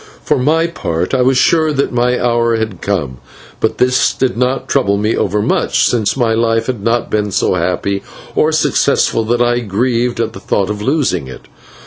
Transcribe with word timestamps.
For 0.23 0.39
my 0.39 0.65
part, 0.65 1.13
I 1.13 1.21
was 1.21 1.37
sure 1.37 1.71
that 1.71 1.91
my 1.91 2.19
hour 2.19 2.55
had 2.57 2.81
come, 2.81 3.17
but 3.59 3.77
this 3.77 4.13
did 4.13 4.35
not 4.35 4.67
trouble 4.67 4.97
me 4.97 5.15
overmuch, 5.15 5.83
since 5.87 6.17
my 6.17 6.33
life 6.33 6.65
had 6.65 6.81
not 6.81 7.11
been 7.11 7.29
so 7.31 7.53
happy 7.53 8.01
or 8.33 8.51
successful 8.51 9.23
that 9.25 9.41
I 9.43 9.59
grieved 9.59 10.19
at 10.19 10.33
the 10.33 10.39
thought 10.39 10.71
of 10.71 10.81
losing 10.81 11.27
it. 11.27 11.41